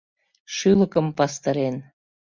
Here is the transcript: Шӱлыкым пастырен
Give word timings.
Шӱлыкым 0.55 1.07
пастырен 1.17 1.75